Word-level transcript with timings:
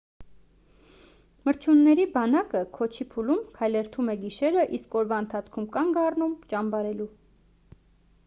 մրջյունների 1.47 2.05
բանակը 2.13 2.61
քոչի 2.77 3.05
փուլում 3.11 3.43
քայլերթում 3.59 4.09
է 4.13 4.15
գիշերը 4.23 4.63
իսկ 4.77 4.97
օրվա 5.01 5.19
ընթացքում 5.25 5.67
կանգ 5.77 5.99
առնում 6.05 6.33
ճամբարելու 6.55 7.09